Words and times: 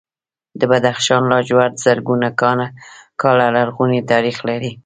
د 0.59 0.61
بدخشان 0.71 1.21
لاجورد 1.31 1.75
زرګونه 1.85 2.29
کاله 3.21 3.47
لرغونی 3.55 3.99
تاریخ 4.11 4.37
لري. 4.49 4.71